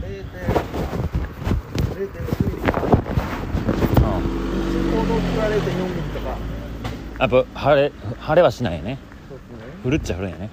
[0.00, 0.08] 0.0.0.2
[2.00, 4.22] ミリかうん
[4.92, 6.36] 行動値が0.4ミリとか
[7.18, 8.98] やっぱ晴れ晴れはしないよね。
[9.28, 10.50] そうですね降るっちゃ降るんやね。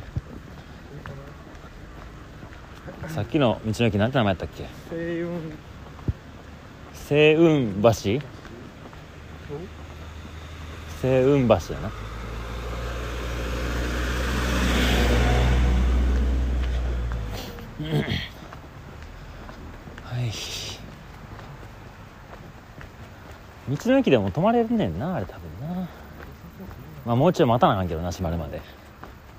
[3.09, 4.63] さっきの道の駅なんて名前やったっけ？
[4.89, 5.41] 星雲。
[6.93, 7.89] 星雲橋。
[11.01, 11.91] 星雲橋やな。
[17.79, 18.32] は い
[23.69, 25.89] 道の駅でも泊まれるねんなあれ多分な。
[27.05, 28.61] まあもうちょい待たなあかんけどな閉まるまで。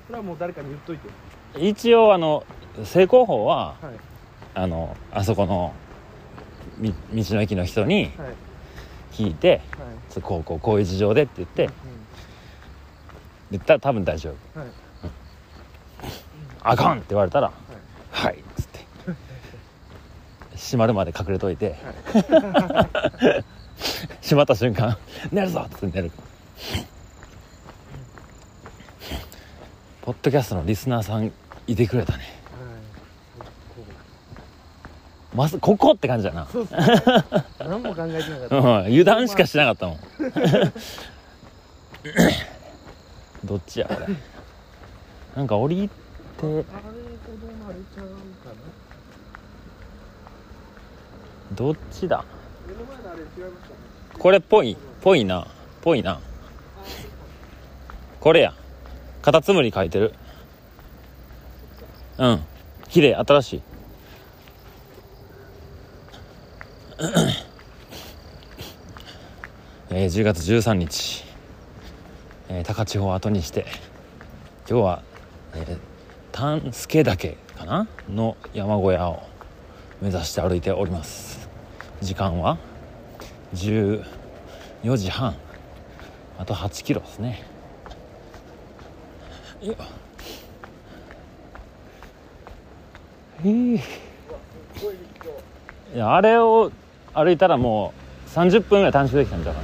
[0.07, 1.09] それはもう誰かに言っといて。
[1.59, 2.43] 一応あの
[2.83, 3.93] 正攻法ははい。
[4.55, 5.73] あのあそこの
[6.77, 8.33] み道の駅の人にはい。
[9.11, 9.61] 聞いてはい
[10.13, 11.69] 「ちょこうこうこういう事情で」って言って
[13.51, 14.35] 言ったら多分大丈夫。
[14.55, 14.61] うん。
[14.61, 14.71] はい
[16.63, 17.51] 「あかん!」って言われたら
[18.11, 18.85] 「はい」っつって。
[20.55, 21.75] 閉まるまで隠れといて
[24.21, 24.97] 閉まった瞬間
[25.31, 26.11] 「寝るぞ!」って寝る。
[30.01, 31.31] ポッドキャストのリスナーさん
[31.67, 32.23] いてくれたね。
[35.33, 36.47] まずここって感じだな。
[36.51, 36.79] そうっすね。
[37.59, 38.55] 何も考えてなかった。
[38.57, 39.99] うん油断しかしなかったもん。
[43.43, 44.07] どっちやこれ。
[45.35, 45.89] なんか降り
[46.37, 46.45] て。
[46.45, 46.63] あれ
[51.55, 52.23] どっちだ？
[54.17, 55.47] これっぽいぽいな。
[55.81, 56.19] ぽいな。
[58.19, 58.53] これや。
[59.21, 60.13] カタツムリ書いてる。
[62.17, 62.43] うん。
[62.89, 63.61] 綺麗新しい。
[69.89, 71.23] えー10月13日、
[72.49, 73.65] えー高千穂を後にして。
[74.67, 75.03] 今日は、
[76.31, 77.87] 丹助岳かな？
[78.09, 79.23] の山小屋を
[80.01, 81.44] 目指して歩いております。
[82.05, 82.57] 時間は
[83.55, 84.03] ？14
[84.95, 85.35] 時半。
[86.37, 87.43] あと8キロですね。
[89.61, 89.75] よっ
[93.43, 93.81] えー。
[95.95, 96.71] いやあれを
[97.13, 97.93] 歩いたらも
[98.27, 99.61] う30分ぐらい短縮できたんちゃうか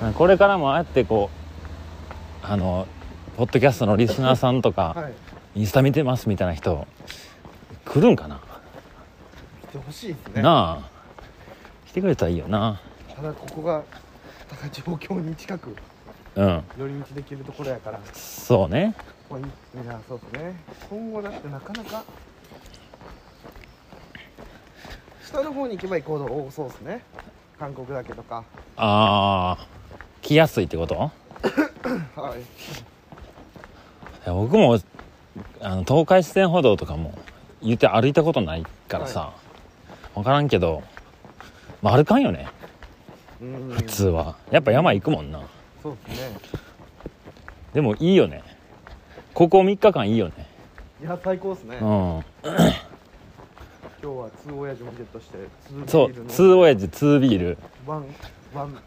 [0.00, 0.12] な。
[0.14, 1.30] これからもああやってこ
[2.42, 2.86] うあの
[3.36, 5.12] ポッドキャストのリスナーさんとか、はい。
[5.54, 6.86] インスタ見てますみたいな人
[7.84, 8.40] 来るんかな？
[9.62, 10.42] 来てほしいですね。
[10.42, 10.90] なあ。
[11.86, 12.80] 来てくれたらいいよな。
[13.14, 13.82] ただここが
[14.48, 15.76] 高千穂峡に近く
[16.36, 16.62] うん。
[16.78, 18.00] 寄り道できるところやから。
[18.12, 18.94] そうね。
[19.28, 20.54] ここいやそうですね。
[20.90, 22.04] 今後だってなかなか
[25.24, 27.04] 下の方に行けば行くほど多そうですね。
[27.58, 28.44] 韓国だけとか。
[28.76, 29.66] ああ
[30.20, 30.94] 来やすいってこと？
[32.16, 32.91] はい
[34.26, 34.78] 僕も
[35.60, 37.18] あの東海自然歩道とかも
[37.62, 39.32] 言って歩いたことないからさ、
[40.14, 40.82] 分からんけど、
[41.80, 42.46] まあ、歩かんよね。
[43.40, 43.70] うん。
[43.70, 44.36] 普通は。
[44.50, 45.40] やっぱ山行くもんな。
[45.82, 46.38] そうですね。
[47.72, 48.42] でもいいよね。
[49.34, 50.46] ここ3日間いいよね。
[51.02, 52.24] いや最高ですね、う今ん
[54.00, 55.38] 日は2親父もゲットして
[55.72, 56.30] 2そうビールの。
[56.30, 57.58] 2親父2ビール。
[57.86, 58.04] ワン
[58.54, 58.78] ワン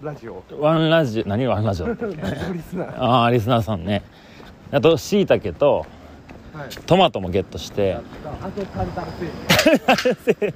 [0.00, 0.42] ラジオ。
[0.58, 1.28] ワンラジオ。
[1.28, 1.86] 何ワンラジオ
[2.98, 4.02] ああリスナーさんね
[4.70, 5.86] あとしいたけと
[6.52, 6.68] はい。
[6.86, 7.94] トマトもゲットして。
[7.94, 8.00] あ
[8.50, 10.54] とタルタルセージ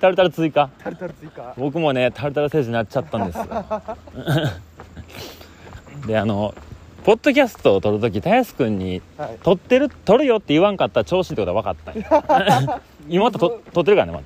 [0.00, 0.68] タルタル追加？
[0.82, 1.54] タルタル追加？
[1.56, 3.46] 僕もねタルタル星人になっちゃったんですよ。
[6.06, 6.54] であの
[7.04, 9.38] ポッドキャストを撮るときたやすくんにはい。
[9.42, 11.96] 撮ってる撮るよって言わんかったら調子いいってことは分かっ
[12.66, 14.20] た 今またと撮ってるからねま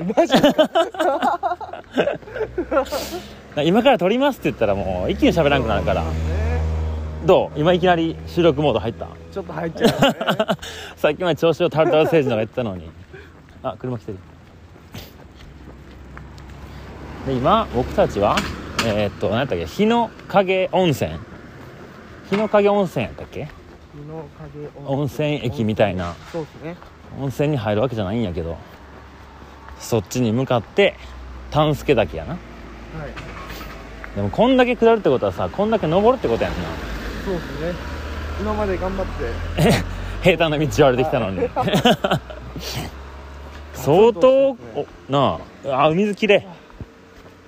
[3.54, 6.02] た 今から撮りますって言ったらもう一気に喋らなくなるから。
[6.02, 6.49] ね
[7.26, 7.58] どう？
[7.60, 9.08] 今いきなり収録モード入った？
[9.32, 10.18] ちょっと入っちゃうよね。
[10.96, 12.90] さっきまで調子をタルタル星人のが言ってたのに。
[13.62, 14.18] あ車来てる。
[17.26, 18.36] で今僕たちは
[18.86, 19.66] えーっと何やったっけ？
[19.66, 21.10] 日の影温泉。
[22.30, 23.44] 日の影温泉やったっけ？
[23.44, 23.50] 日
[24.08, 25.40] の影温泉。
[25.44, 26.14] 駅みたいな。
[26.32, 26.76] そうですね。
[27.20, 28.56] 温泉に入るわけじゃないんやけど。
[29.78, 30.94] そっちに向かって
[31.50, 32.32] 丹助岳やな。
[32.32, 32.40] はい。
[34.16, 36.58] でもこんだけ下るってことはさこんだけ登るってことやんな
[37.24, 37.74] そうですね。
[38.40, 39.12] 今まで頑張って。
[40.22, 41.48] 平坦な道を歩いてきたのに。
[43.74, 45.84] 相当、おなあ。
[45.84, 46.42] あ海水きれい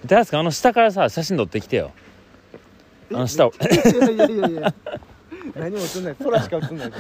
[0.06, 0.38] 大ですか？
[0.40, 1.92] あの下からさ写真撮ってきてよ。
[3.12, 3.52] あの下を。
[3.52, 3.54] い
[4.00, 4.74] やいやいやいや
[5.54, 6.16] 何も映んない。
[6.16, 6.90] 空しか映んない。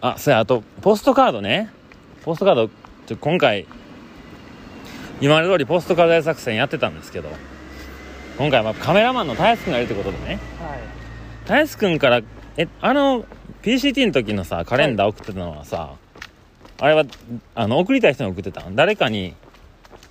[0.00, 0.40] あそうや。
[0.40, 1.70] あとポストカードね。
[2.24, 2.70] ポストカード
[3.06, 3.66] ちょ今回
[5.20, 7.28] 今まで通りポストカード大作戦やってたんですけど
[8.38, 10.38] 今回はカメラマンのたやすくんがいるってことでね。
[10.60, 10.96] はい
[11.46, 12.22] たやすくんから
[12.56, 13.24] えあの
[13.62, 15.94] PCT の時のさカレンダー送ってたのはさ、
[16.78, 17.04] あれは
[17.54, 18.68] あの送りたい人に送ってた？
[18.68, 19.34] ん誰かに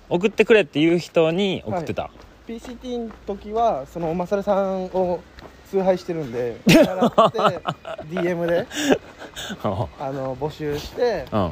[0.08, 2.10] 送ってくれっていう人に送ってた、
[2.48, 5.20] PCT の時はそのマサルさんを
[5.70, 8.66] 崇拝してるんで DM で
[9.62, 11.50] あの募集してうん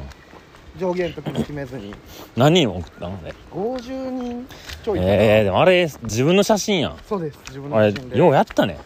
[0.79, 1.95] 上限の時も決めずに。
[2.35, 3.17] 何人送ったの？
[3.17, 4.47] ね50人
[4.83, 5.13] ちょいかな。
[5.13, 6.97] えー、でもあれ自分の写真やん。
[7.07, 7.39] そうです。
[7.47, 8.17] 自分のあれ写真で。
[8.17, 8.79] ようやったね。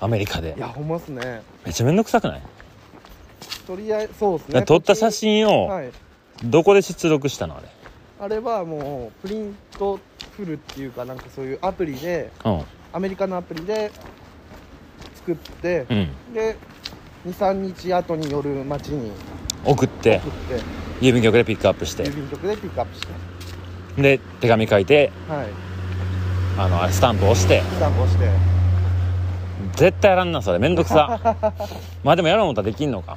[0.00, 0.54] アメリカで。
[0.56, 1.42] いやほんまっすね。
[1.64, 2.42] めっちゃめんどくさくない、
[3.66, 4.62] とりあえずそうですね。
[4.62, 5.90] 撮った写真をはい。
[6.44, 7.56] どこで出力したの？
[7.56, 7.68] あれ。
[8.20, 9.98] あれはもうプリント
[10.36, 12.62] フルっていうかなんかそういうアプリでうん。
[12.92, 13.90] アメリカのアプリで
[15.16, 16.32] 作ってうん。
[16.34, 16.56] で
[17.26, 19.12] 23日後に夜町に
[19.64, 20.62] 送って送って。
[21.00, 22.04] 郵便局でピックアップして。
[22.04, 23.00] 郵便局でピックアップし
[23.96, 24.02] て。
[24.02, 25.46] で手紙書いてはい。
[26.58, 27.60] あのあれスタンプ押して。
[27.60, 28.28] スタンプ押して。
[29.76, 30.58] 絶対やらんなそれ。
[30.58, 31.20] めんどくさ。
[32.04, 33.16] まあでもやろう思ったらできんのか。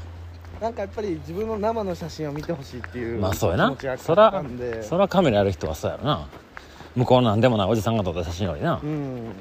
[0.62, 3.68] なんかやっぱり自分の生の写真を見てほしいっていうまあそうやな。
[3.70, 4.84] 気持ちがそらあったんで。
[4.84, 6.28] そらカメラやる人はそうやろな。
[6.96, 9.34] 向こうなんでもないおじさんが撮った写真よりな、うん。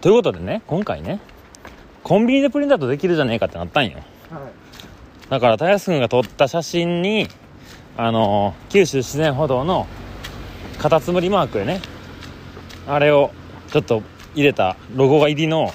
[0.00, 1.20] ということでね今回ね
[2.02, 3.98] コンビニでプリントアウトできるじゃねえかってなったんよ。
[3.98, 4.60] はい
[5.30, 7.28] だからたやすくんが撮った写真に
[7.96, 9.86] あのー九州自然歩道の
[10.78, 11.80] カタツムリマークでね。
[12.88, 13.30] あれを
[13.70, 14.02] ちょっと
[14.34, 15.72] 入れたロゴが入りの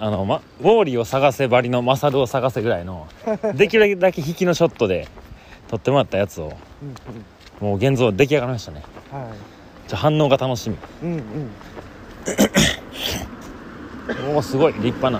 [0.00, 3.06] あの、ま、ウォーリーを探せばりのマサルを探せぐらいの
[3.54, 5.08] できるだけ引きのショットで
[5.68, 6.52] 撮ってもらったやつを
[7.60, 8.82] うんもう現像出来上がりましたね。
[9.12, 9.26] うんは
[9.86, 10.76] じゃあ反応が楽しみ。
[10.76, 11.50] いうんうん。
[14.34, 14.72] おおすごい。
[14.74, 15.18] 立派な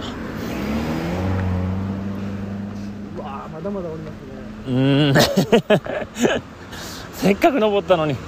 [3.19, 4.35] うわあまだまだおりますね。
[4.69, 5.15] うーん。
[7.15, 8.15] せっかく登ったのに。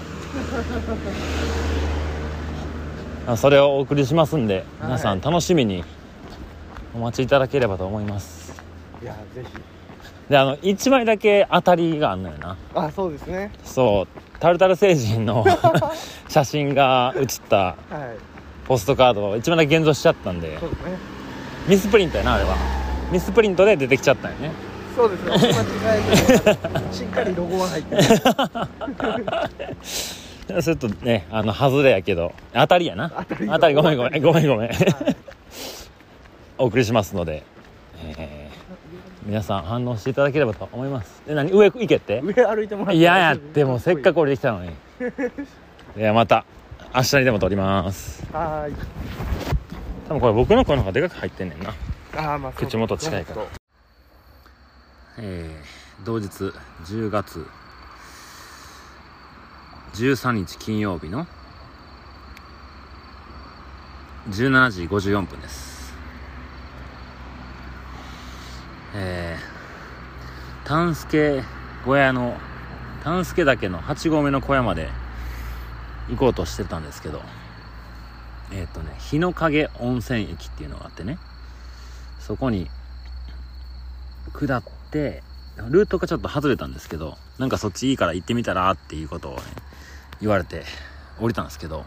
[3.29, 5.83] あそれをお送りしますんで皆さん楽しみに
[6.95, 8.61] お待ちいただければと思います。
[9.03, 9.51] いやぜひ。
[10.31, 12.57] であの1枚だけ当たりがあんのよな。
[12.75, 13.53] あそうですね。
[13.65, 14.07] そう。
[14.41, 15.45] タルタル星人の
[16.29, 17.77] 写真が写ったはい。
[18.67, 20.59] ポストカードを1枚だけ現像しちゃったんで。
[20.59, 20.99] そうですね。
[21.69, 22.57] ミスプリントやなあれは。
[23.13, 24.51] ミスプリントで出てきちゃったんよね
[24.97, 25.43] そうですね 間違
[25.99, 26.03] え
[26.89, 28.03] てしっかりロゴは入ってる。
[30.63, 32.33] それとねあの外れやけど。
[32.55, 33.11] 当たりやな。
[33.11, 33.47] 当たり。
[33.49, 34.23] 当たりごめんごめん。
[34.23, 34.71] ごめんごめん。
[36.59, 37.43] お送りしますので、
[38.17, 38.57] えー
[39.27, 41.21] 皆さん反応していただければと思います。
[41.29, 41.51] え何？
[41.51, 42.21] 上行けって？
[42.23, 44.71] 上歩いてもらって嫌やってもうせっかくく降りてきたのに。
[45.97, 46.45] ではまた
[46.95, 48.25] 明日にでも撮ります。
[48.33, 48.75] はーい。
[50.09, 51.71] 多分これ僕の声の方がでかく入ってんねんな。
[52.17, 53.43] ああまあ口元近いから
[55.19, 56.53] えー同日
[56.85, 57.47] 10月
[59.95, 61.27] 13日金曜日の
[64.29, 65.95] 17時54分です。
[68.95, 71.43] えー、丹助
[71.85, 72.37] 小屋の
[73.05, 74.89] 丹助岳の8合目の小屋まで
[76.11, 77.23] 行こうとしてたんですけど
[78.53, 81.19] えっ、とね日の影温泉駅っていうのがあってね
[82.21, 82.69] そこに
[84.37, 85.23] 下って
[85.69, 89.43] ルートがちょっと外れたんですけどなんかそっちいいから行ってみたらっていうことをね
[90.21, 90.65] 言われて
[91.21, 91.85] 降りたんですけど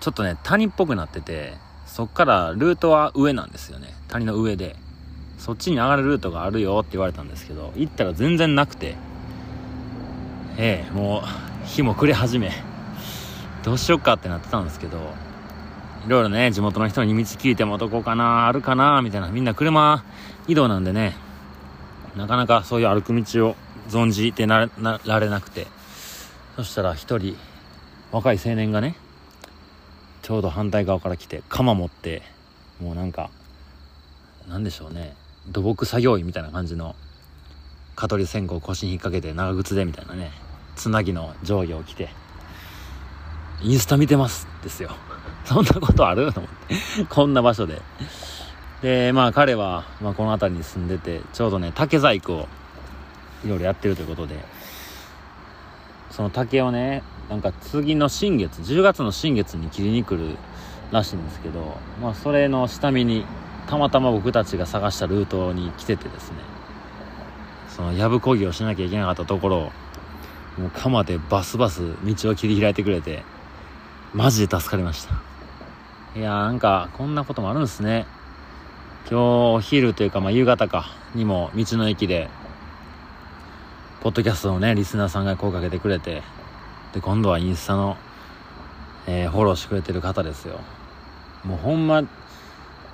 [0.00, 1.54] ちょっとね谷っぽくなってて
[1.86, 3.94] そっからルートは上なんですよね。
[4.08, 4.76] 谷の上で。
[5.38, 8.96] そっちに上がるルートがあるよって言われたんですけど行ったら全然なくて。
[10.56, 12.50] ええもう日も暮れ始め。
[13.62, 14.98] どうしよっかってなってたんですけど
[16.06, 19.28] いろいろね地元の人に道聞いてもどこかなあるかなみたいな。
[19.28, 20.04] みんな車
[20.48, 21.16] 移動なんでね
[22.16, 23.56] なかなかそういう歩く道を
[23.88, 24.68] 存じてな
[25.04, 25.66] られなくて。
[26.56, 27.36] そしたら一人
[28.12, 28.94] 若い青年がね
[30.22, 32.22] ちょうど反対側から来て鎌持って
[32.80, 33.28] もうなんか
[34.48, 35.16] なんでしょうね
[35.48, 36.94] 土木作業員みたいな感じの
[37.96, 40.30] 蚊取り線香を腰に引っ掛けて長靴でみたいなね
[40.76, 42.08] つなぎの上下を着て
[43.60, 44.90] インスタ見てますですよ。
[45.44, 46.32] そんなことある？
[46.32, 47.04] と思って。
[47.08, 47.82] こんな場所で。
[48.84, 52.48] でまあ彼は、まあ、この辺りに住んでてちょうどね竹細工を
[53.42, 54.36] いろいろやってるということで
[56.10, 60.36] その竹をねなんか次の新月10月の新月に切りに来る
[60.92, 63.24] らしいんですけどまあそれの下見に
[63.68, 66.36] たまたま僕たちが探したルートに来ててですね
[67.70, 69.60] そのやぶこぎをしなきゃいけなかったところを
[70.58, 73.22] もう鎌でバスバス道を切り開いてくれて
[74.12, 75.14] マジで助かりました。
[76.14, 78.06] いやーなんかこんなこともあるんですね。
[79.10, 79.22] 今日
[79.56, 82.30] お昼というか、まあ、夕方かにも道の駅で
[84.00, 86.22] ポッドキャストのねリスナーさんが声かけてくれて
[86.94, 87.98] で今度はインスタの、
[89.06, 90.58] えー、フォローしてくれてる方ですよ。
[91.44, 92.02] もうほんま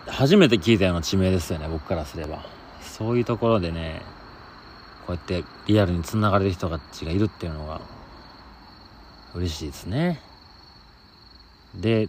[0.08, 2.44] 初めて聞いたような地名ですよね僕からすれば。
[2.82, 4.02] そういうところでね
[5.06, 7.80] こうやってリアルにつながれる人たちがいるっていうのが
[9.34, 10.20] 嬉しいですね。
[11.76, 12.08] で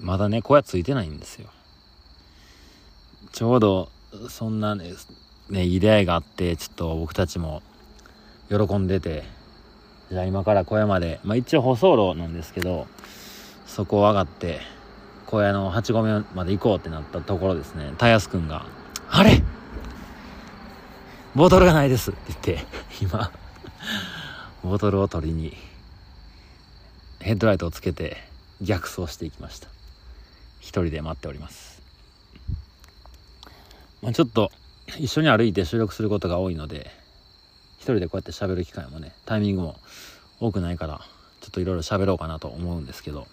[0.00, 1.48] まだね小屋ついてないんですよ。
[3.32, 3.88] ちょうど
[4.28, 4.92] そんなね
[5.48, 7.62] ねいい出会いがあってちょっと僕たちも
[8.48, 9.24] 喜んでて
[10.10, 12.86] じゃあ今から小屋までまあ一応舗装路なんですけど
[13.66, 14.60] そこを上がって
[15.26, 17.92] 小屋の8合目まで行こうってなったところですね。
[17.98, 18.66] たやすくんが
[19.08, 19.42] 「あれ？
[21.36, 22.66] ボトルがないです」って言って
[23.00, 23.30] 今
[24.64, 25.56] ボトルを取りに
[27.20, 28.16] ヘッドライトをつけて
[28.60, 29.68] 逆走していきました。
[30.58, 31.69] 一人で待っております。
[34.02, 34.50] まあちょっと
[34.98, 36.90] 一緒に歩いて収録することが多いので
[37.78, 39.76] 一人でこうやって喋る機会もねタイミングも
[40.40, 41.00] 多くないから
[41.40, 43.26] ちょっといろいろ喋ろうかなと思うんですけど。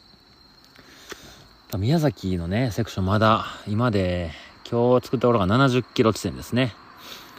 [1.78, 4.32] 宮崎のねセクションまだ今で
[4.70, 6.74] 今日作ったところが70キロ地点ですね。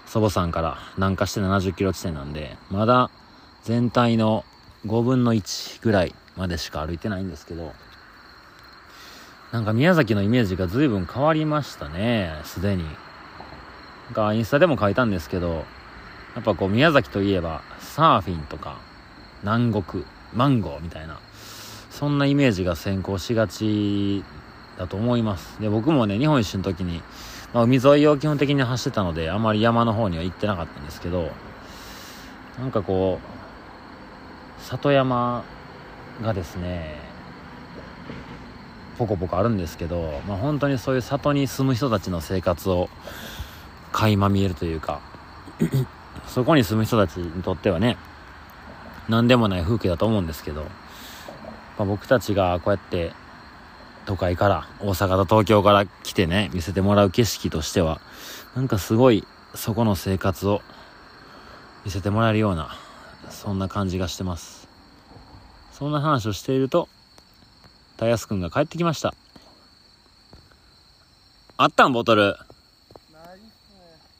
[0.06, 3.10] 祖母山から南下して70キロ地点なんでまだ
[3.64, 4.44] 全体の
[4.86, 7.72] 5分の1ぐらいまでしか歩いてないんですけど。
[9.50, 12.84] なんか宮崎のイメージが随分変わりましたねすでに。
[14.08, 15.64] なんかインスタでも書いたんですけど
[16.34, 18.78] やっぱこう宮崎といえばサーフィンとか
[19.42, 21.20] 南国マンゴーみたいな
[21.90, 24.24] そんなイメージが先行しがち
[24.78, 25.60] だと思います。
[25.60, 27.02] で僕もね日本一周の時に、
[27.52, 31.30] まあ、海沿いを基本的に走ってたのであまり山の方には行ってなかったんですけど
[32.58, 33.18] なんかこ
[34.58, 35.44] う里山
[36.22, 36.96] がですね
[38.98, 42.88] ポコポコあるんですけど、まあ、本当にそういう里に住む人たちの生活を
[43.92, 45.00] 垣間見えるというか
[46.26, 47.96] そこに住む人たちにとってはね
[49.08, 50.68] 何でもない風景だと思うんですけど、ま
[51.80, 53.12] あ、僕たちがこうやって
[54.06, 58.00] 都会から大阪と東京から来てね見せてもらう景色としては
[58.54, 60.62] なんかすごいそこの生活を
[61.84, 62.76] 見せてもらえるような
[63.30, 64.68] そんな感じがしてます。
[65.72, 66.88] そんな話をしていると
[67.96, 69.14] たやすくんが帰ってきました。
[71.56, 72.36] あったんボトル。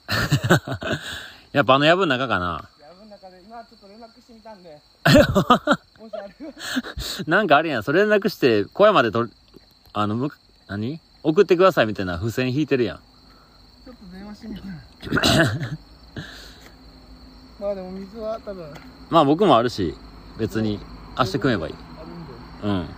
[1.53, 2.69] やっぱあの藪の中かな。
[2.81, 4.81] やぶの中で今ちょっと連絡してみたんで。
[6.01, 6.35] もしあれ
[7.25, 9.29] ばなんかあれやん、それ連絡して、小屋までと、
[9.93, 10.31] あの、む、
[10.69, 11.01] 何？
[11.23, 12.99] 送ってくださいみたいな付箋引いてるやん。
[12.99, 14.63] ちょっと電話してみた
[17.61, 18.73] まあでも水は多分。
[19.11, 19.95] まあ僕もあるし、
[20.39, 20.79] 別に、
[21.19, 21.75] 明日組めばいい。
[21.75, 22.33] あるんで。
[22.63, 22.89] うん。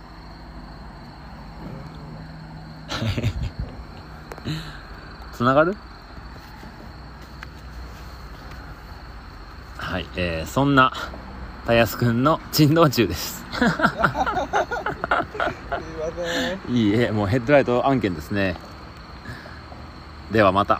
[5.33, 5.75] つながる？
[9.91, 10.93] はい、えー、そんな、
[11.65, 13.43] たやすくんの珍道中です。
[13.51, 13.75] すいま
[16.65, 18.55] せんいいえ、もうヘッドライト案件ですね。
[20.31, 20.79] ではまた。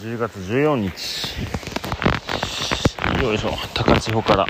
[0.00, 0.92] 10月14日。
[3.22, 4.46] よいしょ、高千穂から、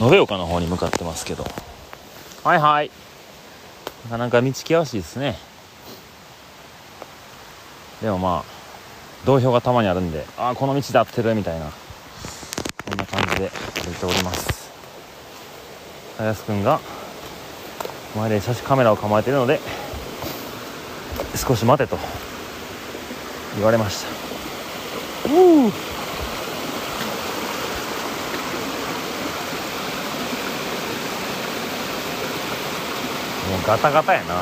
[0.00, 1.44] 延岡の方に向かってますけど。
[2.44, 2.90] はいはい。
[4.04, 5.36] なかなか道険しいですね。
[8.00, 8.57] でもまあ、
[9.24, 11.70] 道標がたまにあるんで、ああ、この道で合ってるみたいな、
[12.88, 13.50] そんな感じで
[13.84, 14.70] 歩いております。
[16.16, 16.80] 林くんが
[18.16, 19.60] 前で写真カメラを構えているので
[21.36, 21.96] 少し待てと
[23.56, 24.08] 言われました。
[25.28, 25.72] もう
[33.66, 34.40] ガタガタやなよ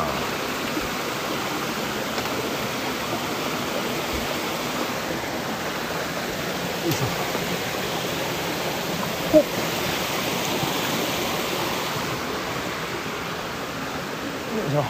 [6.89, 7.05] いしょ
[9.33, 9.47] ほっよ
[14.69, 14.81] いしょ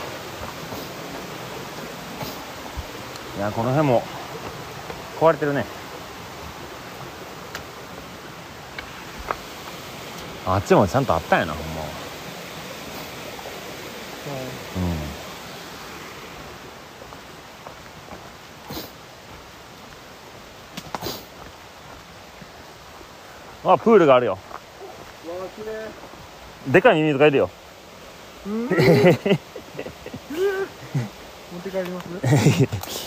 [3.35, 4.02] いやこの辺も。
[5.20, 5.64] 壊れてるね。
[10.46, 11.82] あっちもちゃんとあったんやなほんま。
[23.64, 23.72] うん。
[23.72, 24.38] あプールがあるよ。
[26.68, 27.50] でかい耳とかいるよ。
[28.46, 28.66] うん。
[28.70, 28.76] 持っ
[31.62, 32.06] て帰ります？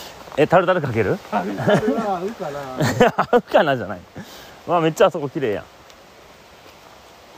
[0.36, 1.18] えタルタルかける？
[1.32, 2.60] あれは合うかな。
[3.32, 4.00] 合うかなじゃない。
[4.66, 5.62] わあめっちゃあそこ綺麗や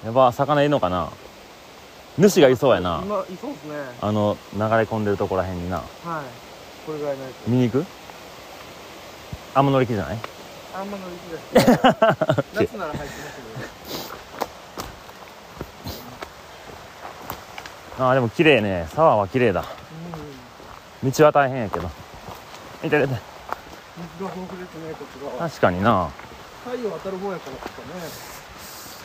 [0.04, 0.06] ん。
[0.06, 1.10] やば魚いるのかな。
[2.18, 3.00] 主がいそうやな。
[3.04, 3.74] 今いそうですね。
[4.00, 5.78] あの流れ込んでるとこらへんにな。
[5.78, 5.86] はい。
[6.86, 7.48] これぐらいのやつ。
[7.48, 7.86] 見に行く？
[9.54, 10.18] あんま乗り気じゃない？
[10.74, 11.66] あんま乗り気です
[12.54, 13.36] 夏なら入ってます
[17.96, 18.04] けど。
[18.04, 18.86] ああでも綺麗ね。
[18.94, 19.64] 沢は綺麗だ。
[21.02, 21.10] うん。
[21.10, 21.90] 道は大変やけど
[22.82, 23.20] 痛い痛い痛い
[23.98, 25.48] 水が豊富ですねこっち側。
[25.48, 26.10] 確かにな。
[26.64, 27.68] 太陽当たる方やからです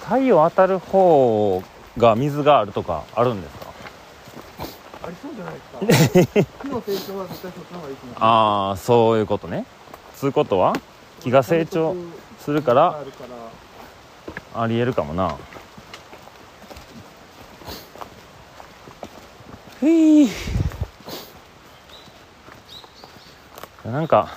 [0.05, 0.17] かね。
[0.17, 1.63] 太陽当たる方
[1.97, 3.67] が水があるとかあるんですか？
[5.03, 6.45] ありそうじゃないですか。
[6.63, 8.15] 木の成長は絶対そっちの方がいいと思う。
[8.19, 9.65] ああそういうことね。
[10.15, 10.73] つうことは
[11.21, 11.95] 木が成長
[12.39, 14.61] するからあるから。
[14.63, 15.35] ありえるかもな。
[19.79, 20.27] ふい
[23.91, 24.29] なんか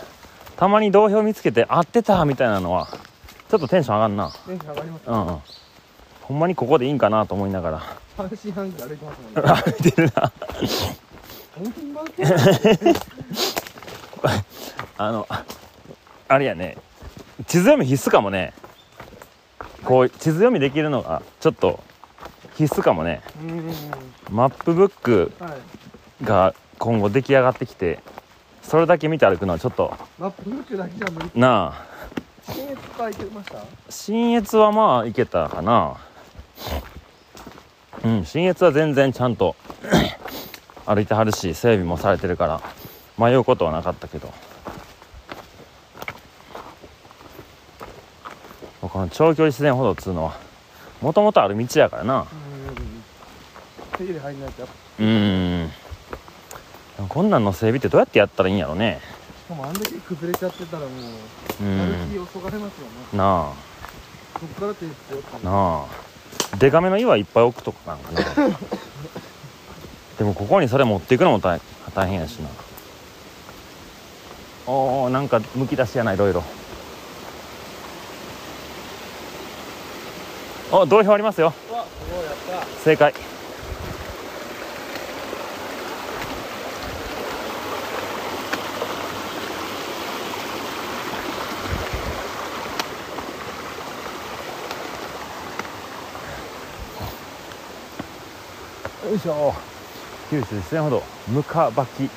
[0.56, 2.88] たまに同票見つけて合ってたみたいなのは
[3.50, 4.30] ちょっとテンション上がんな。
[4.46, 5.38] テンション上がりますうんうん。
[6.22, 7.82] ほんまにここでいいんかなと思いながら。
[8.16, 9.62] 半信半疑で歩いてますもんね。
[9.62, 10.32] 歩いてるな。
[14.98, 15.26] あの
[16.28, 16.76] あれやね。
[17.46, 18.52] 地図読み必須かもね。
[19.84, 21.80] こう地図読みできるのがちょっと
[22.54, 23.22] 必須かもね。
[24.30, 26.24] マップブックはい。
[26.24, 27.98] が今後出来上がってきて
[28.62, 29.92] それだけ見て歩くのはちょっと。
[30.18, 31.30] マップフックだけじゃ無理。
[31.34, 32.52] なあ。
[32.52, 33.58] 新越書いてました？
[33.88, 35.96] 新越はまあいけたかな。
[38.04, 39.56] うん新越は全然ちゃんと
[40.86, 42.60] 歩いてはるし整備もされてるから
[43.18, 44.32] 迷うことはなかったけど。
[48.80, 50.36] この長距離自然歩道っつうのは
[51.00, 52.20] もともとある道やからな。
[52.20, 52.26] うん。
[53.98, 55.70] 手入れ入んないとうーん
[57.10, 59.00] こんなんの整備ってどうやってやったらいいんやろね。
[59.44, 63.18] しかもあんだけ崩れちゃってたらもうがれますよね。
[63.18, 63.52] な
[64.34, 64.86] そこから手
[65.44, 65.86] な
[66.54, 66.56] あ。
[66.58, 68.20] デカめの岩いっぱい置くとこなんかな。
[70.18, 71.60] でもここにそれ持っていくのも大
[71.96, 72.48] 大変やしな。
[74.68, 76.44] おーなんかむき出しやないいろいろ。
[80.70, 81.52] お同票ありますよ。
[82.84, 83.12] 正解
[99.10, 99.52] よいしょ。
[100.30, 102.08] 九州自然ほど向かばき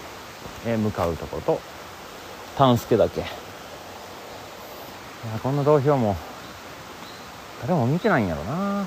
[0.64, 1.60] へ向かうところと
[2.56, 3.20] 丹助岳。
[3.20, 3.28] いや
[5.42, 6.16] こんな同票も
[7.62, 8.86] 誰も見てないんやろな。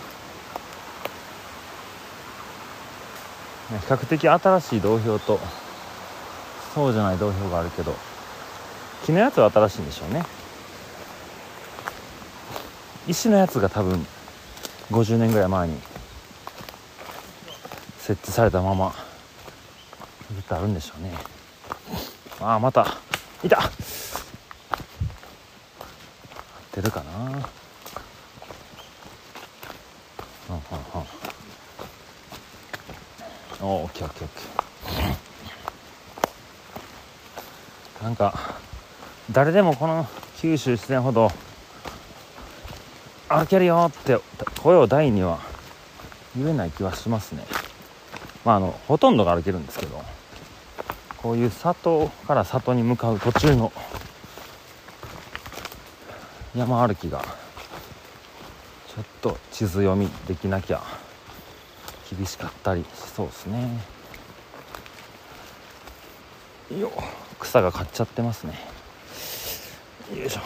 [3.69, 5.41] 比較的新しい道標と
[6.73, 7.93] そうじゃない道標があるけど
[9.05, 10.23] 木のやつは新しいんでしょうね。
[13.09, 14.07] 石のやつが多分
[14.93, 15.81] 50年ぐらい前に
[18.07, 18.95] 設置されたまま
[20.33, 21.13] ずっとあるんでしょうね。
[22.41, 22.87] ああまた。
[23.43, 23.61] いた。
[23.61, 23.71] 合っ
[26.71, 27.13] てるかな。
[27.19, 27.41] うんうん
[33.65, 33.67] うん。
[33.69, 38.05] おオッケーオッケーオッケー。
[38.05, 38.55] なんか
[39.33, 41.33] 誰でもこの九州自然ほど
[43.29, 44.21] 歩けるよって
[44.63, 45.41] 声を大には
[46.37, 47.43] 言えない気はしますね。
[48.47, 50.01] まああのほとんどが歩けるんですけど
[51.17, 53.73] こういう里から里に向かう途中の
[56.55, 60.81] 山歩きがちょっと地図読みできなきゃ
[62.09, 63.85] 厳しかったりしそうですね。
[66.79, 66.93] よ
[67.41, 68.55] 草が刈っちゃってますね。
[70.17, 70.41] よいしょ。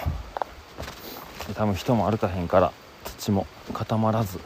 [1.54, 2.72] 多分人も歩かへんから
[3.18, 4.40] 土も固まらず。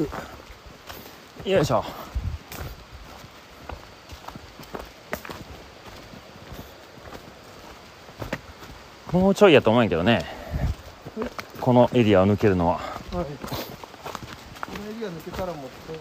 [0.00, 1.84] うよいしょ。
[9.12, 10.24] もうちょいやと思うんやけどね。
[11.60, 12.76] このエリアを抜けるのは。
[12.76, 12.84] はい。
[13.12, 13.26] このエ
[14.98, 15.98] リア抜けたらもうこ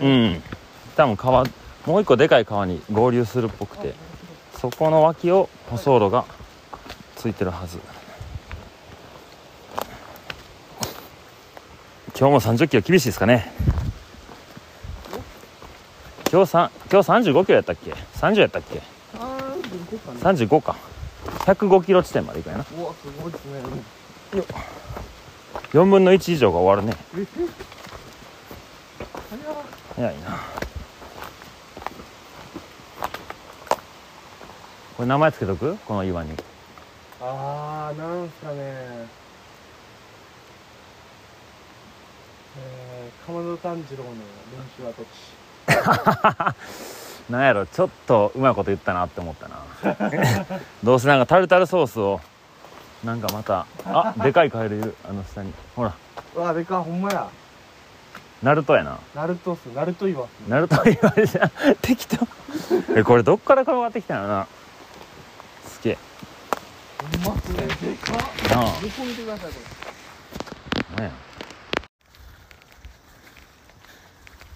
[0.00, 0.42] うねん。
[0.96, 1.44] 多分川
[1.86, 3.94] もう一個でかい川に合流するっぽくて
[4.58, 6.24] そこの脇を舗装路が
[7.16, 7.78] ついてるはず
[12.18, 13.52] 今日も30キロ厳しいですかね。
[16.32, 18.80] 今日さ今日35キロやったっけ？30やったっけ？
[19.18, 20.76] あーどこかね35か。
[21.44, 22.64] 105キロ地点まで行くんやな。
[22.64, 23.60] うわすごいですね。
[25.74, 26.96] 4分の1以上が終わるね。
[27.18, 27.26] ええ
[29.96, 30.38] 早いな。
[34.96, 35.76] これ名前つけとく？
[35.86, 36.32] この岩に。
[37.20, 39.25] あーなんすかね
[42.58, 44.16] えー、鎌田炭治郎の練
[44.76, 45.36] 習跡地
[47.30, 49.56] なんやろちょっとうまいこと言ったなって思ったな。
[50.84, 52.20] どうせなんかタルタルソースを
[53.04, 55.52] なんかまたあでかいカエルいるあの下に。
[55.74, 55.92] ほら。
[56.34, 57.28] うわでかほんまや。
[58.42, 58.98] ナルトやな。
[59.14, 59.66] ナルトっす。
[59.74, 61.50] ナルト岩ナルト言われじゃん。
[61.82, 62.26] 適当。
[62.94, 64.46] えこれどっから転がってきたのな。
[65.66, 65.98] すげえ。
[67.24, 67.66] ほんまっすね。
[67.66, 68.16] でかっ。
[68.50, 68.74] なあ。
[68.82, 69.58] 横見てくださいこ
[70.96, 71.25] 何や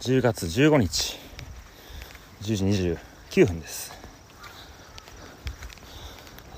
[0.01, 1.19] 10月15日
[2.41, 2.65] 10時
[3.35, 3.93] 29分です。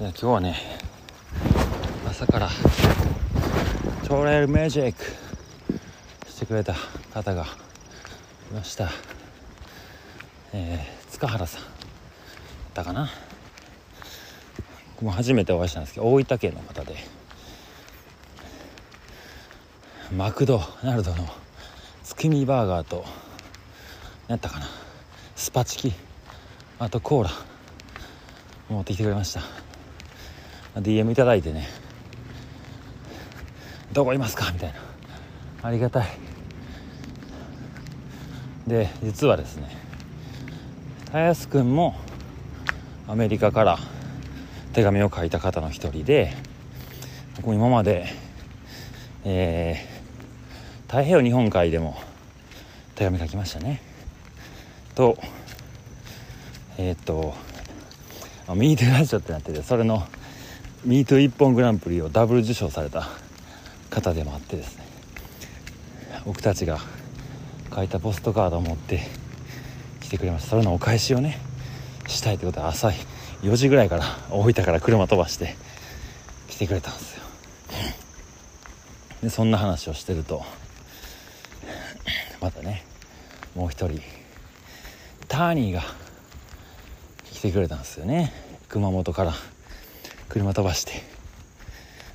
[0.01, 0.57] いや今日はね
[2.09, 2.49] 朝から
[4.07, 5.03] トレイルメジック
[6.31, 6.77] してくれた
[7.13, 7.47] 方が
[8.53, 8.91] いました。
[10.53, 11.73] えー、塚原さんだっ
[12.75, 13.11] たかな。
[14.95, 16.95] 僕も初めてお会いしたんですけど大分県の方で
[20.17, 21.27] マクドナルドの
[22.05, 23.05] 月見バーガーと
[24.33, 24.67] やったかな。
[25.37, 25.93] スパチキ。
[26.79, 27.31] あとコーラ。
[28.71, 29.43] 持ってきてくれました。
[30.81, 31.69] DM いただいてね。
[33.93, 34.51] どこいますか？
[34.53, 34.79] みたいな。
[35.63, 36.07] ありがたい。
[38.67, 39.77] で実はですね。
[41.11, 41.95] たやすくんも
[43.07, 43.79] アメリカから
[44.73, 46.33] 手紙を書いた方の一人で
[47.37, 48.07] 僕今まで
[49.25, 51.97] えー、太平洋日本海でも
[52.95, 53.92] 手紙書きましたね。
[55.03, 55.19] と
[56.79, 57.35] えー、と
[58.55, 60.07] ミートラジオってなっててそれの
[60.85, 63.09] ミート一本グランプリをダブル受賞された
[63.91, 64.85] 方でもあってですね
[66.25, 66.79] 僕たちが
[67.75, 69.01] 書いたポストカードを持って
[70.01, 70.51] 来てくれました。
[70.51, 71.39] それのお返しをね
[72.07, 72.93] したいってことで朝
[73.43, 75.57] 4時ぐらいから大分から車飛ばして
[76.49, 77.23] 来てくれたんですよ。
[79.23, 80.45] でそんな話をしてると
[82.41, 82.85] またね
[83.57, 84.01] もう一人
[85.33, 85.83] ターニーが
[87.25, 88.35] 来てくれたんですよね。
[88.69, 89.33] 熊本から
[90.29, 90.93] 車飛ばして。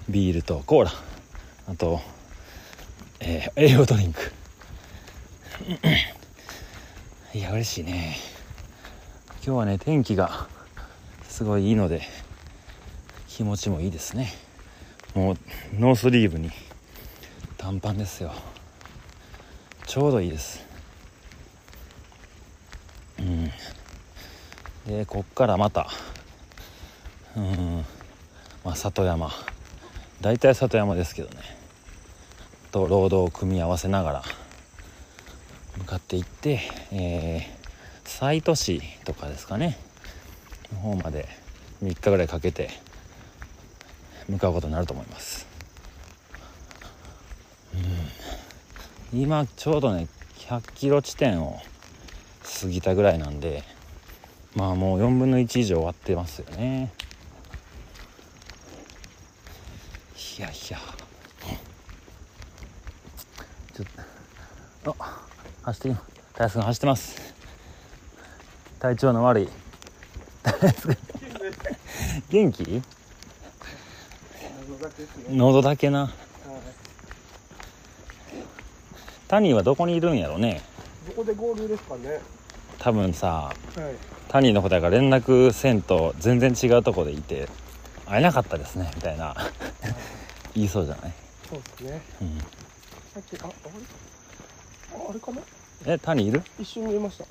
[0.07, 0.91] ビールとコーラ。
[1.67, 1.99] あと、
[3.19, 4.31] えー栄養ドリンク。
[7.33, 8.19] いや嬉しいね。
[9.43, 10.47] 今日はね天気が
[11.27, 12.03] すごいいいので
[13.27, 14.31] 気持ちもいいですね。
[15.15, 15.37] もう
[15.73, 16.51] ノースリーブに
[17.57, 18.31] 短パンですよ。
[19.87, 20.67] ちょうどいいです
[23.19, 23.51] うん
[24.87, 25.87] でこっからまた。
[27.35, 27.85] うん。
[28.63, 29.29] まあ里山。
[30.21, 31.41] 大体里山ですけどね。
[32.71, 34.23] と労働を組み合わせながら。
[35.77, 37.57] 向かっていって、えー
[38.07, 39.77] 西都市とかですかね。
[40.73, 41.27] の方まで
[41.83, 42.69] 3日ぐらいかけて
[44.29, 45.45] 向かうことになると思います。
[49.13, 49.19] うん。
[49.21, 51.59] 今ちょうどね100キロ地点を
[52.61, 53.63] 過ぎたぐらいなんで
[54.57, 56.91] まあもう4分の1以上終わってますよね。
[60.39, 60.79] いやいや。
[63.75, 63.85] ちょっ
[64.83, 65.21] とあ
[65.61, 65.95] 走ってる
[66.33, 67.35] タイヤさん走ってます。
[68.79, 69.49] 体調の悪い。
[72.29, 72.81] 元気？
[75.29, 75.99] 喉だけな。
[76.01, 76.11] はい。
[79.27, 80.63] タニーはどこにいるんやろね。
[81.05, 82.19] どこで合流ですかね。
[82.79, 87.49] 多分さはいタニーのことやから連絡せんと全然違うとこでいて
[88.05, 89.35] 会えなかったですねみたいな。
[90.53, 91.13] 言いそうじゃない、
[91.49, 92.01] そうですね。
[92.21, 92.43] うん、さ
[93.19, 93.53] っきああれ？
[94.95, 95.41] ああれかな
[95.87, 96.43] えタニーいる？
[96.59, 97.25] 一瞬見えました。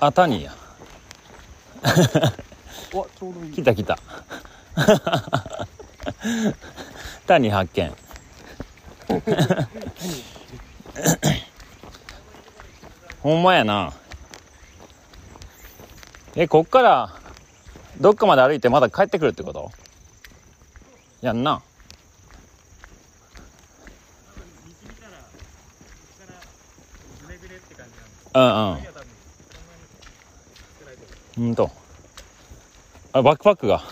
[0.00, 0.56] あタニーや。
[2.92, 3.52] わちょうどいい。
[3.52, 3.96] 来た来た。
[7.28, 7.94] タニー発見。
[13.22, 13.92] ほんまやな
[16.38, 17.14] えこっから
[17.98, 19.70] どっかまで歩いてまだ帰ってくるってこと？
[21.22, 21.62] やんな。
[28.34, 28.78] うんうん。
[31.36, 31.70] ほんと。
[33.14, 33.82] あバックパックが。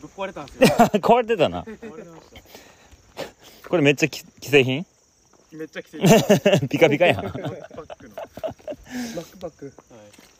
[0.00, 0.68] ぶっ壊れたんですよ。
[1.00, 1.62] 壊れてたな。
[3.68, 4.86] これめっちゃき既製品？
[5.52, 7.30] めっちゃ来てるマッピカピカやん。
[7.30, 8.14] クパックの。
[8.16, 8.22] マ
[9.20, 9.66] ックパック。
[9.66, 10.35] はい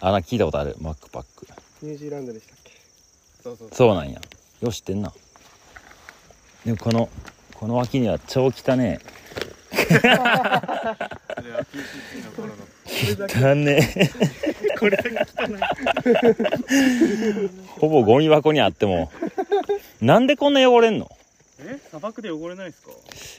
[0.00, 0.76] あな聞いたことある。
[0.80, 1.46] マックパック
[1.82, 2.72] ニュージーランドでしたっけ？
[3.42, 3.94] そうそうそう。
[3.94, 4.20] なんや。
[4.60, 5.12] よし知ってんな。
[6.64, 7.08] でもこの
[7.54, 9.00] この脇には超汚ね
[9.72, 9.78] え
[13.40, 13.92] 汚ね。
[13.96, 14.08] え
[14.78, 15.58] これだけ汚い。
[17.80, 19.10] ほぼゴミ箱にあっても。
[20.00, 21.10] なんでこんな汚れんの？
[21.60, 21.80] え？
[21.88, 22.92] 砂漠で汚れないですか？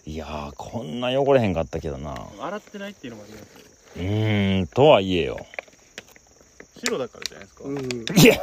[0.06, 2.28] いやーこんな汚れへんかったけどな。
[2.42, 3.66] 洗ってないっていうのもありますよ。
[3.96, 5.38] うーんとはいえよ
[6.80, 7.64] 白だからじゃないですか。
[7.66, 7.78] うん。
[8.18, 8.36] いや。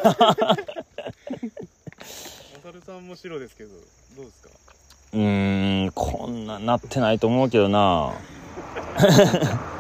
[2.59, 3.71] おさるさんも白ですけど
[4.17, 4.51] どうですか？
[5.13, 8.13] うーんこんななってないと思うけどな。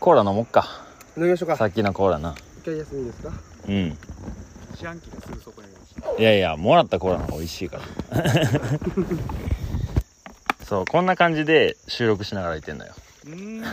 [0.00, 0.82] コーラ飲もっか。
[1.16, 1.56] 飲みましょうか。
[1.56, 2.34] さっきのコーラな。
[2.62, 3.32] 一回休みですか？
[3.68, 3.98] うん。
[4.78, 5.68] 四半期ですぐそこに
[6.18, 7.82] いやいやもらったコーラの方が美味しいから。
[10.66, 12.94] そうこんな感じで収録しながら言ってんのよ。
[13.26, 13.64] うーん。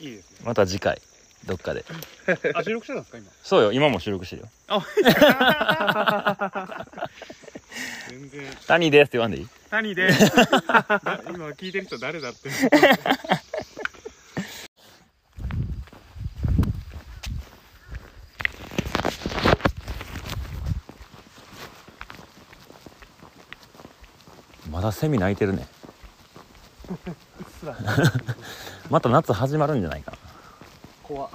[0.00, 0.38] いいですね。
[0.44, 1.00] また次回
[1.46, 1.84] どっかで。
[2.54, 3.30] あ収録してたんですか今？
[3.42, 4.48] そうよ今も収録してるよ。
[8.08, 9.48] 全然「タニーです」って言わんでいい？
[9.70, 10.16] 谷で だ
[11.28, 12.48] 今聞いてる人誰だって。
[24.70, 25.66] まだセミ鳴いてるね。
[26.90, 26.96] うっ
[27.60, 27.76] すら。
[28.90, 30.16] また夏始まるんじゃないかな
[31.04, 31.30] 怖っ。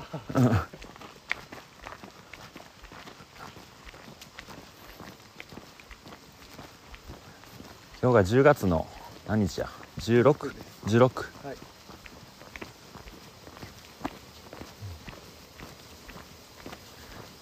[8.01, 8.87] 今日が10月の
[9.27, 10.53] 何日や？1616
[10.87, 11.57] 16はい。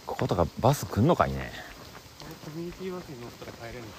[0.06, 1.52] こことかバス来んのかいね。
[2.44, 3.92] コミュニティバスに乗ったら帰れるのか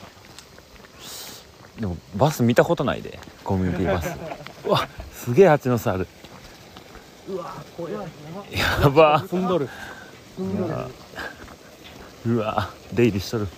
[1.81, 3.19] でもバス見たことないで。
[3.43, 4.11] コミュニティバス。
[4.69, 6.07] うわすげえ蜂の巣ある
[7.29, 9.21] やばやば。
[9.21, 9.69] 踏んどる。
[10.39, 10.75] 踏んどる。
[12.27, 12.71] うわ。
[12.93, 13.49] 出入りしとる。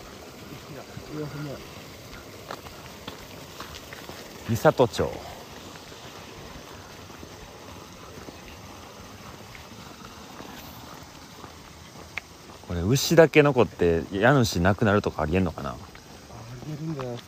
[4.48, 5.12] 三郷町。
[12.66, 15.70] これ牛だけ残って家主なくなるとかありえんのかな？
[15.70, 15.74] あ
[16.66, 17.24] りえるんじゃないです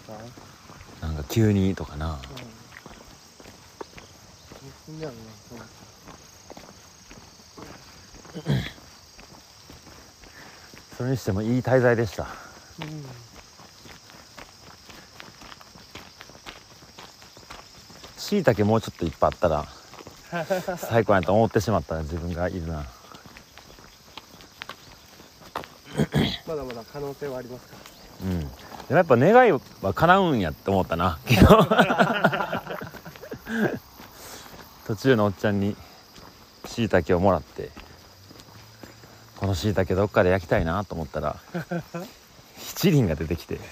[1.01, 1.07] か？
[1.07, 2.13] なんか急にとかな。
[2.13, 2.52] うん
[4.93, 5.05] んね。
[5.05, 5.23] やろな
[10.97, 12.23] それにしてもいい滞在でした。
[12.81, 13.05] うん
[18.33, 19.67] しいたけもうちょっといっぱいあったら
[20.79, 22.87] 最高やと思ってしまったら自分がいるな。
[26.47, 27.77] まだまだ可能性はありますか
[28.23, 28.41] うん。
[28.41, 28.47] で
[28.91, 31.43] もやっぱ願いは叶うんやって思ったな昨日
[34.93, 35.75] 途中のおっちゃんに
[36.67, 37.71] しいたけをもらって
[39.39, 41.37] このしいたけどっかで焼きたいなと思ったら
[42.61, 43.59] 七輪が出てきて。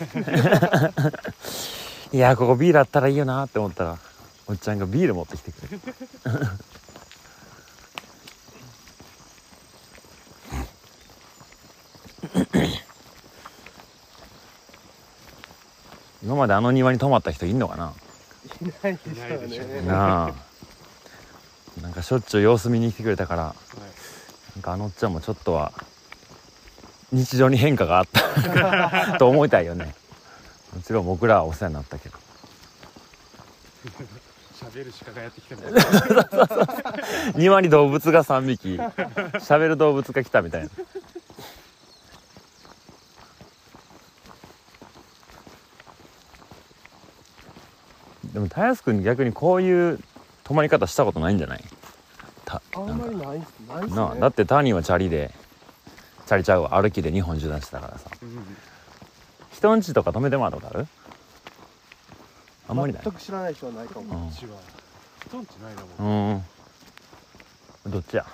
[2.13, 3.99] いやここビールあったらいいよなって思ったら
[4.47, 5.79] おっちゃんがビール持ってきてくれる
[16.25, 17.93] 今まであの庭に泊まった人いんのかな？
[18.63, 19.05] いないで
[19.55, 19.83] しょうね。
[19.83, 19.85] ね。
[19.87, 20.50] なあ
[22.01, 25.73] かしょっちゅう様子見に来てくれたからはいなんかあのおっちゃんもちょっとは
[27.13, 29.95] 日常に変化があった と思いたいよね。
[30.75, 32.17] もちろん僕らはお世話になったけど。
[34.61, 35.63] 喋る鹿がやってきても。
[37.35, 38.77] 庭に動物が3匹
[39.41, 40.69] 喋る動物が来たみたいな。
[48.33, 49.99] でもたやすくん逆にこういう
[50.45, 51.65] 泊まり方したことないんじゃない？
[52.51, 52.63] た。
[52.81, 53.97] あんまりないっすないっすね。
[53.97, 55.31] なあだってターニーはチャリで
[56.27, 56.81] チャリちゃうわ。
[56.81, 58.11] 歩きで2本縦断してたからさ。
[58.23, 58.57] うん
[59.53, 60.87] 人ん家とか止めてもらったことある？
[62.69, 63.03] あんまりない？
[63.03, 64.31] 全く知らない人はないかも。
[64.31, 66.45] 人んちないなもん
[67.87, 67.93] うん。
[67.93, 68.25] どっちや？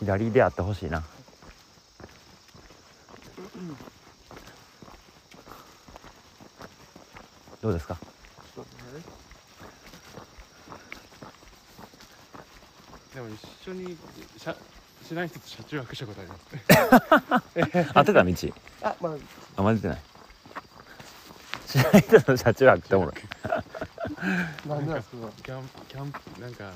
[0.00, 1.02] 左であってほしいな。
[7.62, 7.96] どうですか
[8.54, 9.04] ちょっと待ってね
[13.14, 13.96] でも一緒に
[14.38, 14.56] しゃ
[15.06, 18.34] しない人と車中泊したことあります 当てた道？
[18.82, 19.14] あまあ
[19.56, 19.98] あま出てない。
[21.66, 23.14] 知らない人の車中泊っておもろい
[24.68, 25.02] なんか？
[25.42, 26.72] キャンキャンプなんか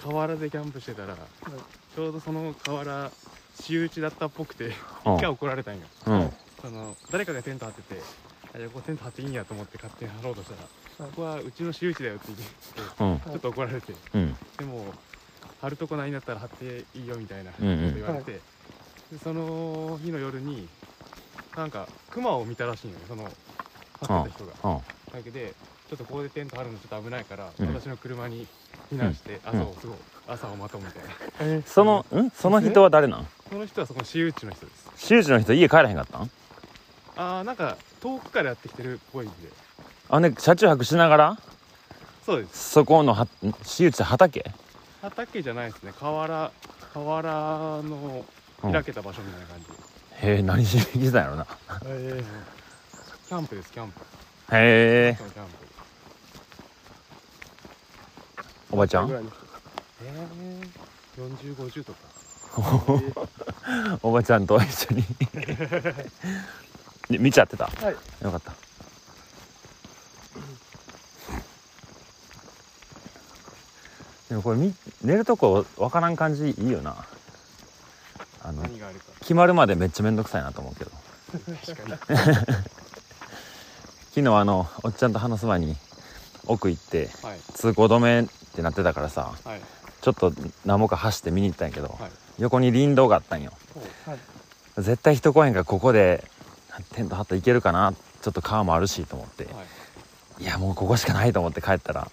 [0.00, 3.10] 河原でキャンプしてたら、ちょうどその河原
[3.56, 4.72] 私有地だったっぽくて
[5.04, 5.14] うん。
[5.16, 5.86] 一回怒られたんよ。
[6.06, 6.32] うん。
[6.60, 8.00] その誰かがテント張ってて
[8.54, 13.32] あじゃあここテント張っていいんやと思って勝手に張ろうとしたらここはうちの私有地だよって言ってうん。
[13.32, 14.36] ちょっと怒られてうん。
[14.58, 14.84] でも
[15.60, 17.90] 張るとこないんだったら張っていいよみたいなこうんうん。
[17.90, 18.40] と言われて、で
[19.22, 20.68] その日の夜に
[21.56, 23.24] なんか熊を見たらしいんよねその
[24.00, 24.76] 張ってた人が。
[24.76, 24.80] うん
[25.12, 25.54] だけで
[25.90, 27.66] ちょっとここでテント張るのちょっと危ないから、うん。
[27.74, 28.46] 私の車に
[28.90, 29.60] 避難してうん。
[29.60, 31.10] 朝を過ご、朝を待とうみたいな。
[31.40, 32.30] えーそのん？
[32.30, 33.26] その人は誰なん？
[33.50, 34.90] その人はそこの私有地の人です。
[34.96, 36.30] 周知の人家帰らへんかったん？
[37.16, 39.34] ああなんか遠くからやってきてるっぽいんで。
[40.08, 41.38] あね車中泊しながら？
[42.24, 42.70] そうです。
[42.70, 44.44] そこのは私有地畑？
[45.02, 45.92] 畑じゃないですね。
[45.98, 46.50] 河原
[46.94, 47.30] 河原
[47.82, 48.24] の
[48.64, 49.66] うん開けた場所みたいな感じ、
[50.28, 51.46] へえ何しに来てたんやろな。
[51.86, 52.22] え
[53.28, 54.00] キャンプですキャンプ。
[54.52, 55.18] へえ。
[58.70, 59.08] おばちゃん？
[59.08, 59.38] ぐらいの人
[60.04, 61.98] えー、4050とか。
[64.02, 65.02] おばちゃんと一緒に。
[65.32, 65.94] で
[67.10, 67.66] 見ちゃってた。
[67.66, 68.24] はい。
[68.24, 68.52] よかった。
[74.28, 76.96] でもこれみ寝るとこわからん感じいいよな。
[78.42, 79.04] あの何があるか。
[79.20, 80.90] 決まるまでめっちゃめんどくさいなと思うけど。
[84.14, 85.74] 昨日あのおっちゃんと話す前に
[86.46, 87.38] 奥行ってはい。
[87.54, 89.60] 通行止めってなってたからさはい。
[90.00, 90.32] ちょっと
[90.64, 92.10] 何もか走って見に行ったんやけど、はい。
[92.38, 93.52] 横に林道があったんよ。
[94.06, 94.18] はい。
[94.78, 96.26] 絶対人来へんからここで
[96.92, 97.92] テント張って行けるかな。
[98.22, 99.50] ちょっと川もあるしと思って、は
[100.40, 100.44] い。
[100.44, 102.04] い、やもうここしかないと思って帰ったら、い。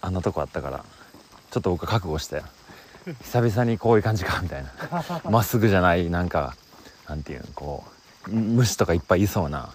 [0.00, 0.84] あんなとこあったから
[1.50, 2.42] ちょっと僕覚悟して
[3.22, 4.70] 久々にこういう感じかみたいな。
[5.30, 6.56] まっすぐじゃないなんか
[7.08, 7.84] なんていうんこ
[8.26, 9.70] う虫とかいっぱいいそうな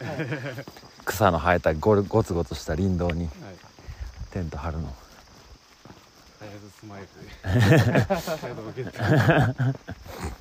[1.05, 3.31] 草の生えたゴルゴツゴツした林道にはい。
[4.31, 4.93] テント張るの。
[6.79, 7.07] スマイル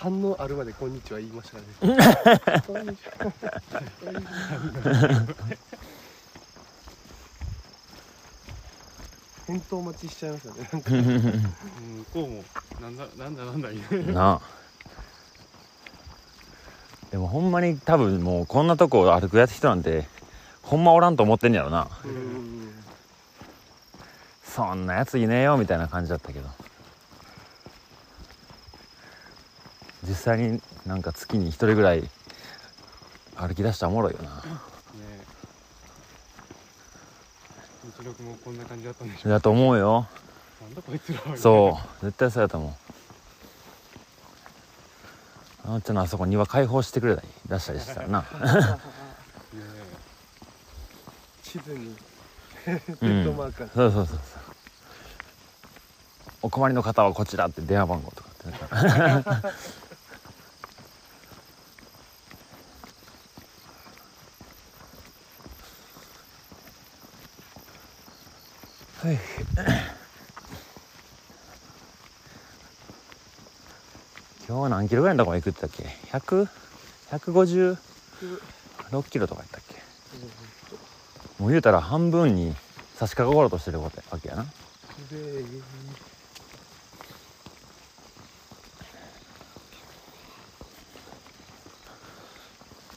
[0.00, 1.62] 反応あるまでこんにちは言いましたね。
[2.66, 3.30] こんにちは。
[9.46, 10.68] 返答待ちしちゃいますよね。
[10.72, 11.20] なんかうん向
[12.14, 12.44] こうも
[12.80, 14.12] なんだなんだなんだ言う。
[14.12, 14.32] な。
[14.36, 14.40] あ
[17.10, 20.06] でもほんまに多分もうこんなとこ歩くやつ人なんて
[20.62, 21.90] ほんまおらんと思ってんやろな。
[22.06, 22.72] うん。
[24.44, 26.48] そんなやついねえよみたいな感じだったけど
[30.06, 32.08] 実際になんか月に一人ぐらい
[33.36, 34.36] 歩き出したらおもろいよな。
[34.36, 34.42] ね
[35.04, 35.20] え。
[37.98, 40.06] 道のくもこんな感じだったんでしょだと思うよ。
[40.62, 41.36] なんだこいつらは。
[41.36, 42.04] そう。
[42.04, 42.72] 絶対そうやと思う。
[45.64, 48.20] あのちゃんのあそこ庭開放してくれたり出したりしたらな。
[48.22, 48.26] ね
[51.42, 51.96] 地図に
[53.74, 54.18] そうそうそうそう。
[56.42, 58.50] お困りの方はこちらって電話番号とかって
[58.98, 59.42] なんか
[69.02, 69.14] はい。
[74.46, 77.78] 今日は何キロぐらいのとこ行くって言ったっけ？100?156
[79.08, 79.76] キロとか言ったっけ？
[81.38, 82.54] もう言うたら半分に
[82.98, 84.44] 差し掛かろうとしてるわけやな。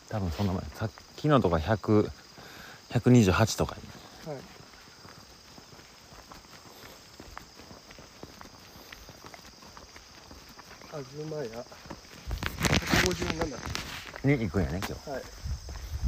[0.09, 2.11] 多分そんなもんさっきのとか100
[2.91, 3.77] 128とか
[4.27, 4.37] はい
[10.93, 11.05] 東
[11.51, 11.65] 屋
[13.07, 13.57] 157
[14.23, 15.09] に行くんやね今日。
[15.09, 15.21] はい。